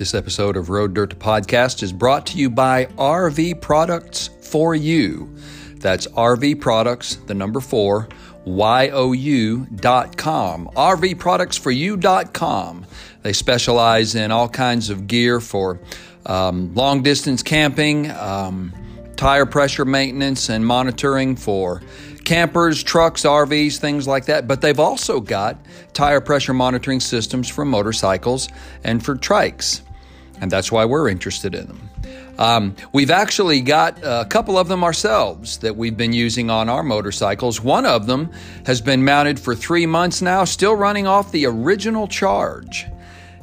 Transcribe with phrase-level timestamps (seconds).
[0.00, 5.36] This episode of Road Dirt Podcast is brought to you by RV Products for You.
[5.74, 8.08] That's RV Products, the number four,
[8.46, 10.70] Y-O-U dot com.
[13.22, 15.80] They specialize in all kinds of gear for
[16.24, 18.72] um, long distance camping, um,
[19.16, 21.82] tire pressure maintenance and monitoring for
[22.24, 24.48] campers, trucks, RVs, things like that.
[24.48, 25.58] But they've also got
[25.92, 28.48] tire pressure monitoring systems for motorcycles
[28.82, 29.82] and for trikes
[30.40, 31.90] and that's why we're interested in them.
[32.38, 36.82] Um, we've actually got a couple of them ourselves that we've been using on our
[36.82, 37.60] motorcycles.
[37.60, 38.32] One of them
[38.64, 42.86] has been mounted for three months now, still running off the original charge.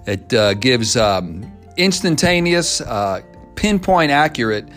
[0.08, 3.22] It uh, gives um, instantaneous, uh,
[3.56, 4.68] pinpoint accurate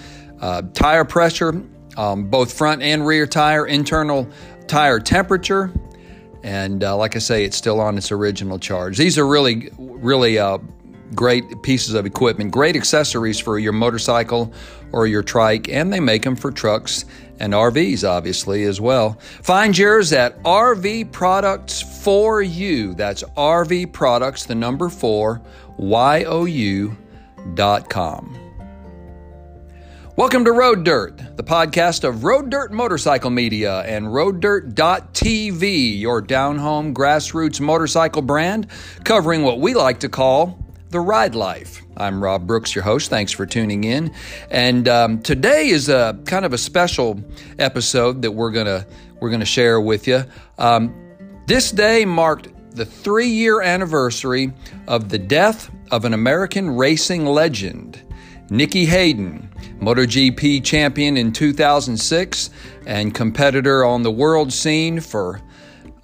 [0.40, 1.62] uh, tire pressure,
[1.96, 4.28] um, both front and rear tire, internal
[4.66, 5.72] tire temperature,
[6.42, 8.96] and uh, like I say, it's still on its original charge.
[8.96, 10.58] These are really, really uh,
[11.14, 14.52] great pieces of equipment, great accessories for your motorcycle
[14.92, 17.04] or your trike, and they make them for trucks
[17.38, 19.14] and RVs, obviously, as well.
[19.42, 22.94] Find yours at RV Products for You.
[22.94, 25.40] That's RV Products, the number four,
[25.78, 26.96] Y O U
[27.54, 28.36] dot com.
[30.16, 36.58] Welcome to Road Dirt, the podcast of Road Dirt Motorcycle Media and RoadDirt.tv, your down
[36.58, 38.66] home grassroots motorcycle brand,
[39.04, 40.59] covering what we like to call
[40.90, 41.82] the Ride Life.
[41.96, 43.10] I'm Rob Brooks, your host.
[43.10, 44.12] Thanks for tuning in.
[44.50, 47.22] And um, today is a kind of a special
[47.58, 48.86] episode that we're gonna
[49.20, 50.24] we're gonna share with you.
[50.58, 50.94] Um,
[51.46, 54.52] this day marked the three-year anniversary
[54.88, 58.00] of the death of an American racing legend,
[58.50, 59.48] Nicky Hayden,
[59.80, 62.50] MotoGP champion in 2006
[62.86, 65.40] and competitor on the world scene for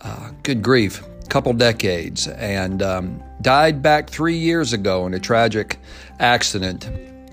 [0.03, 5.21] uh, good grief, a couple decades, and um, died back three years ago in a
[5.21, 5.79] tragic
[6.19, 6.89] accident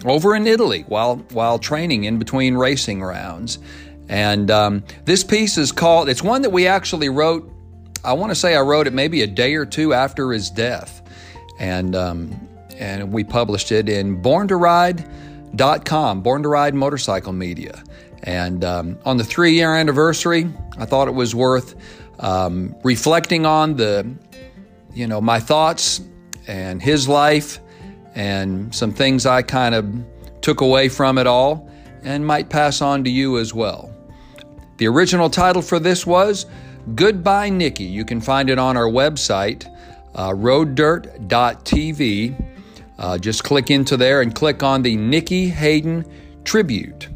[0.05, 3.59] over in Italy while while training in between racing rounds.
[4.09, 6.09] And um, this piece is called.
[6.09, 7.49] It's one that we actually wrote.
[8.03, 11.01] I want to say I wrote it maybe a day or two after his death,
[11.59, 12.47] and um,
[12.77, 17.81] and we published it in Born to Ride.com, Born to Ride Motorcycle Media.
[18.23, 21.75] And um, on the three year anniversary, I thought it was worth
[22.19, 24.09] um, reflecting on the
[24.93, 26.01] you know, my thoughts
[26.47, 27.59] and his life
[28.15, 29.91] and some things I kind of
[30.41, 31.69] took away from it all
[32.03, 33.89] and might pass on to you as well.
[34.77, 36.45] The original title for this was
[36.95, 37.85] Goodbye Nicky.
[37.85, 39.65] You can find it on our website,
[40.15, 41.29] uh, roaddirt.tv.
[42.99, 46.05] Uh, just click into there and click on the Nicky Hayden
[46.43, 47.07] tribute.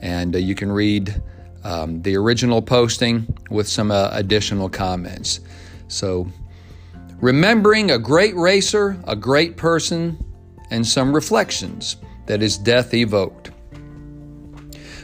[0.00, 1.22] And uh, you can read
[1.62, 5.40] um, the original posting with some uh, additional comments.
[5.88, 6.26] So
[7.22, 10.22] remembering a great racer, a great person,
[10.70, 11.96] and some reflections
[12.26, 13.52] that his death evoked.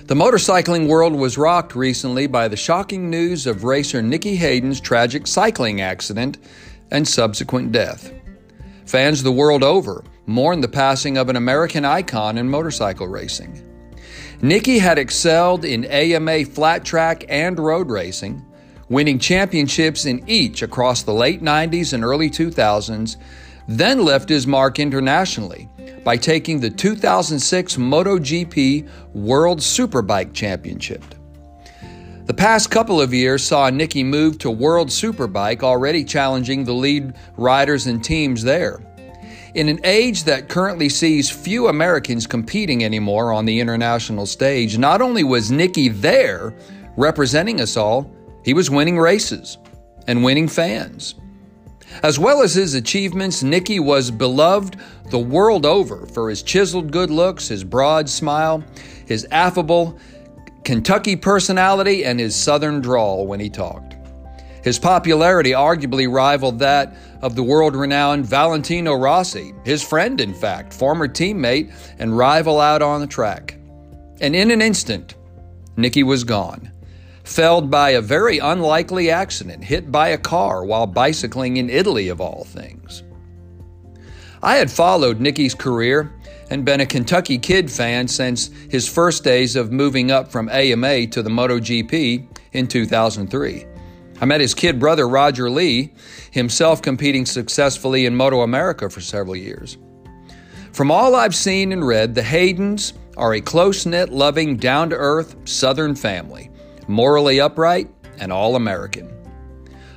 [0.07, 5.29] The motorcycling world was rocked recently by the shocking news of racer Nicky Hayden's tragic
[5.29, 6.39] cycling accident
[6.91, 8.13] and subsequent death.
[8.85, 13.63] Fans the world over mourn the passing of an American icon in motorcycle racing.
[14.43, 18.45] Nicky had excelled in AMA flat track and road racing,
[18.89, 23.17] winning championships in each across the late 90s and early 2000s,
[23.67, 25.69] then left his mark internationally
[26.05, 31.05] by taking the 2006 MotoGP World Superbike Championship.
[32.25, 37.15] The past couple of years saw Nicky move to World Superbike, already challenging the lead
[37.37, 38.81] riders and teams there.
[39.55, 45.01] In an age that currently sees few Americans competing anymore on the international stage, not
[45.01, 46.55] only was Nicky there
[46.97, 48.11] representing us all,
[48.45, 49.59] he was winning races
[50.07, 51.15] and winning fans.
[52.03, 54.77] As well as his achievements, Nicky was beloved
[55.11, 58.63] the world over for his chiseled good looks, his broad smile,
[59.07, 59.99] his affable
[60.65, 63.97] Kentucky personality, and his southern drawl when he talked.
[64.63, 70.75] His popularity arguably rivaled that of the world renowned Valentino Rossi, his friend, in fact,
[70.75, 73.59] former teammate and rival out on the track.
[74.21, 75.15] And in an instant,
[75.77, 76.71] Nicky was gone
[77.29, 82.23] felled by a very unlikely accident, hit by a car while bicycling in Italy, of
[82.23, 83.03] all things.
[84.43, 86.11] I had followed Nicky's career
[86.49, 91.09] and been a Kentucky Kid fan since his first days of moving up from AMA
[91.09, 93.67] to the MotoGP in 2003.
[94.21, 95.93] I met his kid brother Roger Lee,
[96.31, 99.77] himself competing successfully in Moto America for several years.
[100.73, 104.97] From all I've seen and read, the Haydens are a close knit, loving, down to
[104.97, 106.51] earth Southern family
[106.89, 107.89] morally upright,
[108.19, 109.13] and all American.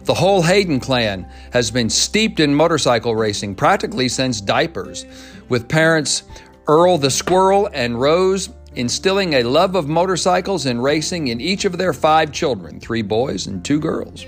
[0.03, 5.05] The whole Hayden clan has been steeped in motorcycle racing practically since diapers,
[5.47, 6.23] with parents
[6.67, 11.77] Earl the Squirrel and Rose instilling a love of motorcycles and racing in each of
[11.77, 14.25] their five children three boys and two girls.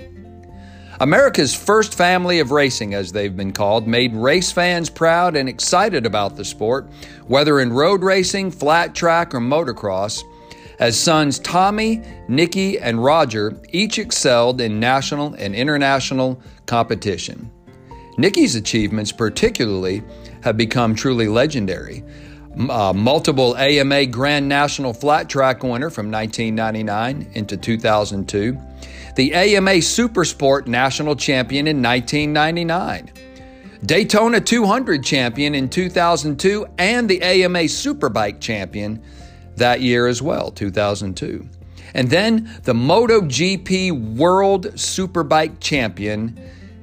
[1.00, 6.06] America's first family of racing, as they've been called, made race fans proud and excited
[6.06, 6.88] about the sport,
[7.26, 10.22] whether in road racing, flat track, or motocross,
[10.78, 17.50] as sons Tommy, Nicky, and Roger each excelled in national and international competition.
[18.16, 20.02] Nicky's achievements, particularly,
[20.42, 22.04] have become truly legendary.
[22.70, 28.56] Uh, multiple AMA Grand National Flat Track winner from 1999 into 2002
[29.14, 33.12] the AMA Supersport National Champion in 1999,
[33.84, 39.02] Daytona 200 Champion in 2002, and the AMA Superbike Champion
[39.56, 41.48] that year as well, 2002.
[41.94, 46.38] And then the MotoGP World Superbike Champion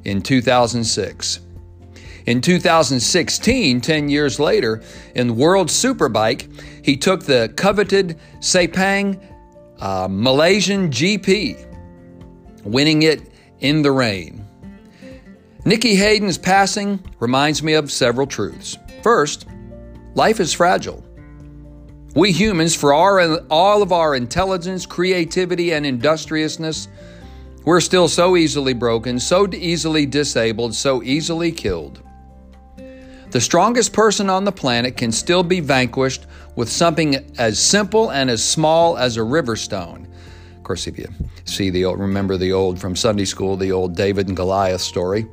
[0.06, 1.40] in 2006.
[2.28, 4.82] In 2016, 10 years later,
[5.16, 9.22] in World Superbike, he took the coveted Sepang
[9.80, 11.68] uh, Malaysian GP
[12.64, 13.22] winning it
[13.60, 14.46] in the rain.
[15.66, 18.78] Nicky Hayden's passing reminds me of several truths.
[19.04, 19.48] First,
[20.16, 21.04] life is fragile.
[22.14, 26.90] We humans, for our, all of our intelligence, creativity, and industriousness,
[27.64, 32.02] we're still so easily broken, so easily disabled, so easily killed.
[33.30, 36.26] The strongest person on the planet can still be vanquished
[36.58, 40.06] with something as simple and as small as a river stone.
[40.58, 41.08] Of course, if you
[41.46, 45.28] see the old, remember the old from Sunday school, the old David and Goliath story.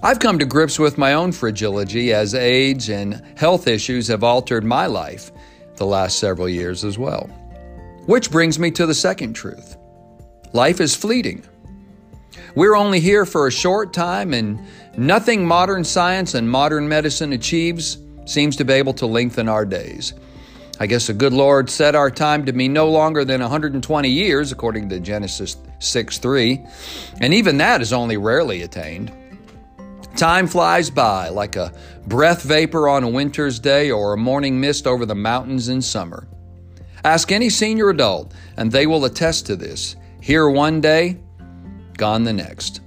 [0.00, 4.62] I've come to grips with my own fragility as age and health issues have altered
[4.62, 5.32] my life
[5.74, 7.24] the last several years as well.
[8.06, 9.76] Which brings me to the second truth
[10.52, 11.44] life is fleeting.
[12.54, 14.60] We're only here for a short time, and
[14.96, 20.14] nothing modern science and modern medicine achieves seems to be able to lengthen our days.
[20.80, 24.52] I guess the good Lord set our time to be no longer than 120 years,
[24.52, 26.64] according to Genesis 6 3,
[27.20, 29.12] and even that is only rarely attained.
[30.18, 31.72] Time flies by like a
[32.08, 36.26] breath vapor on a winter's day or a morning mist over the mountains in summer.
[37.04, 39.94] Ask any senior adult, and they will attest to this.
[40.20, 41.20] Here one day,
[41.96, 42.80] gone the next.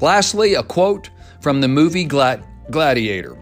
[0.00, 1.10] Lastly, a quote
[1.40, 3.36] from the movie Glad- Gladiator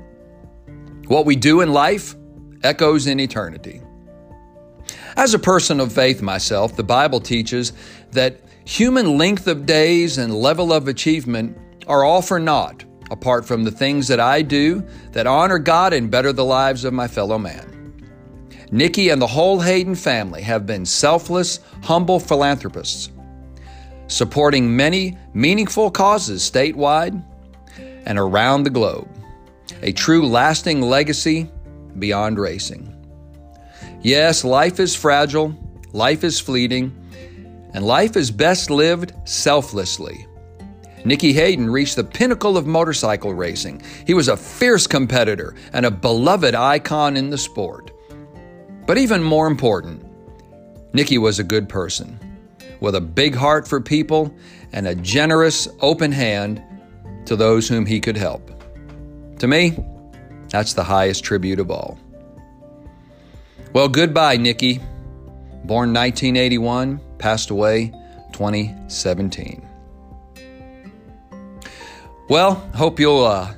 [1.07, 2.17] What we do in life
[2.63, 3.81] echoes in eternity.
[5.17, 7.73] As a person of faith myself, the Bible teaches
[8.13, 11.57] that human length of days and level of achievement
[11.89, 16.11] are all for naught apart from the things that I do that honor God and
[16.11, 17.75] better the lives of my fellow man.
[18.71, 23.11] Nicky and the whole Hayden family have been selfless, humble philanthropists,
[24.09, 27.25] supporting many meaningful causes statewide
[28.05, 29.09] and around the globe.
[29.83, 31.51] A true lasting legacy
[31.99, 32.95] beyond racing.
[34.03, 35.57] Yes, life is fragile,
[35.93, 36.95] life is fleeting,
[37.73, 40.28] and life is best lived selflessly.
[41.05, 43.83] Nicky Hayden reached the pinnacle of motorcycle racing.
[44.07, 47.91] He was a fierce competitor and a beloved icon in the sport.
[48.87, 50.05] But even more important,
[50.93, 52.19] Nicky was a good person
[52.81, 54.35] with a big heart for people
[54.73, 56.63] and a generous, open hand
[57.27, 58.51] to those whom he could help.
[59.41, 59.77] To me,
[60.49, 61.99] that's the highest tribute of all.
[63.73, 64.79] Well, goodbye, Nicky.
[65.65, 67.93] Born 1981, passed away
[68.33, 69.68] 2017.
[72.29, 73.55] Well, hope you'll uh,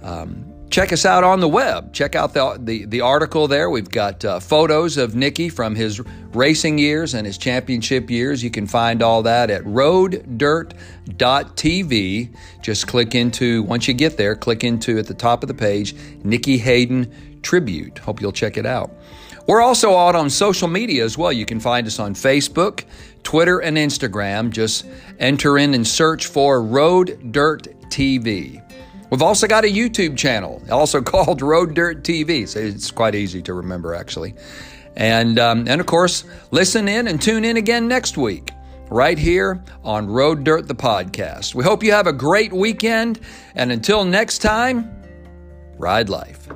[0.00, 1.92] um, check us out on the web.
[1.92, 3.68] Check out the, the, the article there.
[3.68, 6.00] We've got uh, photos of Nicky from his
[6.32, 8.44] racing years and his championship years.
[8.44, 10.76] You can find all that at roaddirt.tv.
[12.62, 15.96] Just click into, once you get there, click into at the top of the page,
[16.22, 17.98] Nicky Hayden Tribute.
[17.98, 18.92] Hope you'll check it out.
[19.46, 21.32] We're also out on social media as well.
[21.32, 22.84] You can find us on Facebook,
[23.22, 24.50] Twitter, and Instagram.
[24.50, 24.86] Just
[25.20, 28.62] enter in and search for Road Dirt TV.
[29.10, 32.46] We've also got a YouTube channel, also called Road Dirt TV.
[32.48, 34.34] So it's quite easy to remember, actually.
[34.96, 38.52] And, um, and of course, listen in and tune in again next week,
[38.90, 41.54] right here on Road Dirt, the podcast.
[41.54, 43.20] We hope you have a great weekend.
[43.54, 44.90] And until next time,
[45.78, 46.48] ride life.